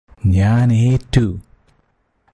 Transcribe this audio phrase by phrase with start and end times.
[0.33, 1.23] ഞാന് ഏറ്റു